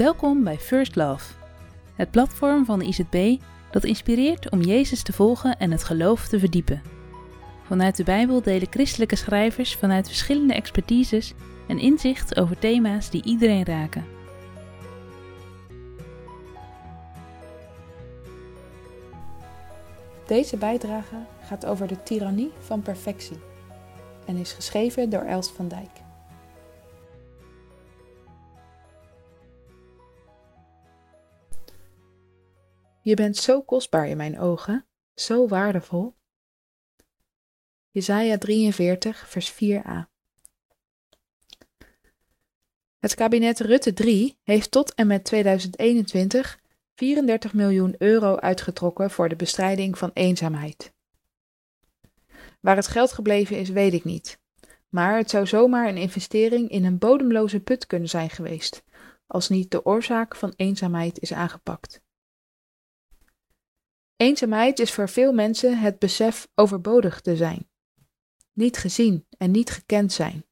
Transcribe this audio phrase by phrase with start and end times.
[0.00, 1.32] Welkom bij First Love,
[1.94, 3.36] het platform van de IZB
[3.70, 6.82] dat inspireert om Jezus te volgen en het geloof te verdiepen.
[7.62, 11.34] Vanuit de Bijbel delen christelijke schrijvers vanuit verschillende expertises
[11.68, 14.04] een inzicht over thema's die iedereen raken.
[20.26, 23.38] Deze bijdrage gaat over de tirannie van perfectie
[24.26, 25.99] en is geschreven door Els van Dijk.
[33.02, 36.14] Je bent zo kostbaar in mijn ogen, zo waardevol.
[37.90, 40.08] Jesaja 43, vers 4a.
[42.98, 46.60] Het kabinet Rutte 3 heeft tot en met 2021
[46.94, 50.92] 34 miljoen euro uitgetrokken voor de bestrijding van eenzaamheid.
[52.60, 54.40] Waar het geld gebleven is, weet ik niet.
[54.88, 58.84] Maar het zou zomaar een investering in een bodemloze put kunnen zijn geweest,
[59.26, 62.02] als niet de oorzaak van eenzaamheid is aangepakt.
[64.20, 67.70] Eenzaamheid is voor veel mensen het besef overbodig te zijn,
[68.52, 70.46] niet gezien en niet gekend zijn.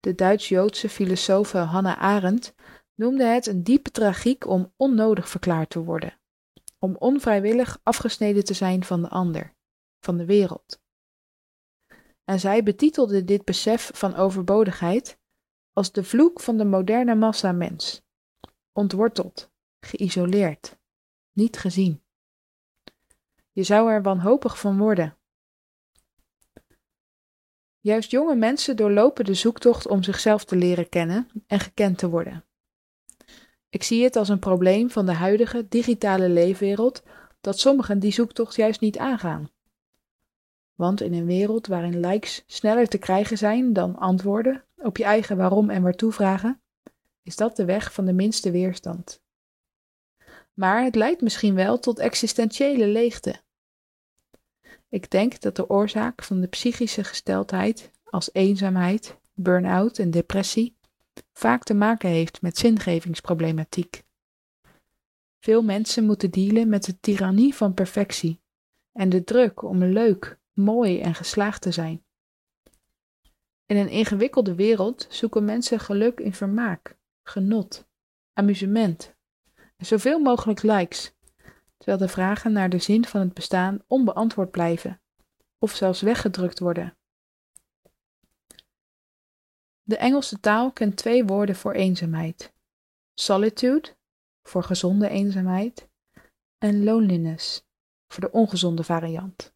[0.00, 2.54] De Duits-Joodse filosoof Hannah Arendt
[2.94, 6.20] noemde het een diepe tragiek om onnodig verklaard te worden,
[6.78, 9.54] om onvrijwillig afgesneden te zijn van de ander,
[10.00, 10.80] van de wereld.
[12.24, 15.18] En zij betitelde dit besef van overbodigheid
[15.72, 18.02] als de vloek van de moderne massa mens,
[18.72, 19.50] ontworteld,
[19.80, 20.78] geïsoleerd,
[21.32, 22.04] niet gezien.
[23.56, 25.16] Je zou er wanhopig van worden.
[27.80, 32.44] Juist jonge mensen doorlopen de zoektocht om zichzelf te leren kennen en gekend te worden.
[33.68, 37.02] Ik zie het als een probleem van de huidige digitale leefwereld
[37.40, 39.50] dat sommigen die zoektocht juist niet aangaan.
[40.74, 45.36] Want in een wereld waarin likes sneller te krijgen zijn dan antwoorden op je eigen
[45.36, 46.62] waarom en waartoe vragen,
[47.22, 49.22] is dat de weg van de minste weerstand.
[50.52, 53.44] Maar het leidt misschien wel tot existentiële leegte.
[54.88, 60.76] Ik denk dat de oorzaak van de psychische gesteldheid als eenzaamheid, burn-out en depressie
[61.32, 64.04] vaak te maken heeft met zingevingsproblematiek.
[65.40, 68.40] Veel mensen moeten dealen met de tirannie van perfectie
[68.92, 72.04] en de druk om leuk, mooi en geslaagd te zijn.
[73.66, 77.86] In een ingewikkelde wereld zoeken mensen geluk in vermaak, genot,
[78.32, 79.14] amusement
[79.76, 81.12] en zoveel mogelijk likes,
[81.86, 85.00] terwijl de vragen naar de zin van het bestaan onbeantwoord blijven
[85.58, 86.96] of zelfs weggedrukt worden.
[89.82, 92.52] De Engelse taal kent twee woorden voor eenzaamheid:
[93.14, 93.96] solitude,
[94.42, 95.88] voor gezonde eenzaamheid,
[96.58, 97.64] en loneliness,
[98.08, 99.54] voor de ongezonde variant.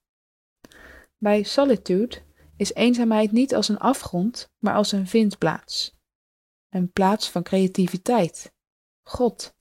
[1.18, 2.22] Bij solitude
[2.56, 5.98] is eenzaamheid niet als een afgrond, maar als een vindplaats.
[6.68, 8.54] Een plaats van creativiteit,
[9.02, 9.54] God,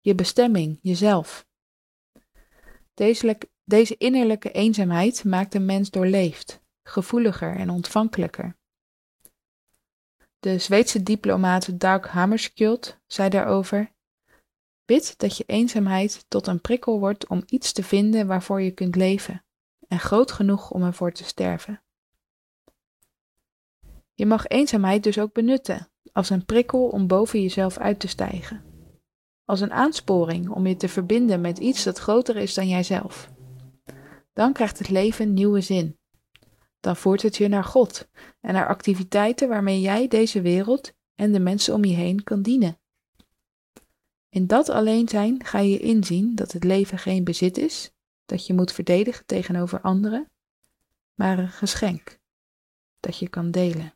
[0.00, 1.45] je bestemming, jezelf.
[2.96, 8.56] Deze, deze innerlijke eenzaamheid maakt een mens doorleefd, gevoeliger en ontvankelijker.
[10.40, 13.92] De Zweedse diplomaat Dag Hammarskjöld zei daarover:
[14.84, 18.96] Bid dat je eenzaamheid tot een prikkel wordt om iets te vinden waarvoor je kunt
[18.96, 19.44] leven,
[19.88, 21.82] en groot genoeg om ervoor te sterven.
[24.14, 28.75] Je mag eenzaamheid dus ook benutten als een prikkel om boven jezelf uit te stijgen,
[29.46, 33.30] als een aansporing om je te verbinden met iets dat groter is dan jijzelf.
[34.32, 35.96] Dan krijgt het leven nieuwe zin
[36.86, 38.08] dan voert het je naar God
[38.40, 42.78] en naar activiteiten waarmee jij deze wereld en de mensen om je heen kan dienen.
[44.28, 47.90] In dat alleen zijn ga je inzien dat het leven geen bezit is,
[48.24, 50.30] dat je moet verdedigen tegenover anderen,
[51.14, 52.18] maar een geschenk
[53.00, 53.95] dat je kan delen.